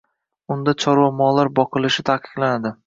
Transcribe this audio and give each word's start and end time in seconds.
Unda 0.55 0.75
chorva 0.85 1.11
mollar 1.21 1.53
boqilishi 1.61 2.09
taqiqlanadi. 2.13 2.79